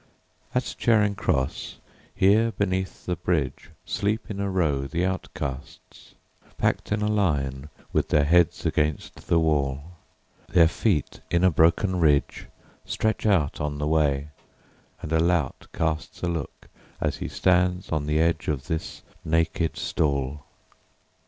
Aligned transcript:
At 0.55 0.73
Charing 0.79 1.13
Cross, 1.13 1.77
here, 2.15 2.51
beneath 2.53 3.05
the 3.05 3.15
bridgeSleep 3.15 4.31
in 4.31 4.39
a 4.39 4.49
row 4.49 4.85
the 4.87 5.05
outcasts, 5.05 6.15
Packed 6.57 6.91
in 6.91 7.03
a 7.03 7.07
line 7.07 7.69
with 7.93 8.09
their 8.09 8.23
heads 8.23 8.65
against 8.65 9.27
the 9.27 9.37
wall. 9.37 9.97
Their 10.49 10.67
feet, 10.67 11.19
in 11.29 11.43
a 11.43 11.51
broken 11.51 11.99
ridgeStretch 12.01 13.27
out 13.27 13.61
on 13.61 13.77
the 13.77 13.85
way, 13.85 14.29
and 15.03 15.11
a 15.11 15.19
lout 15.19 15.67
castsA 15.71 16.27
look 16.27 16.67
as 16.99 17.17
he 17.17 17.27
stands 17.27 17.91
on 17.91 18.07
the 18.07 18.19
edge 18.19 18.47
of 18.47 18.65
this 18.65 19.03
naked 19.23 19.77
stall. 19.77 20.45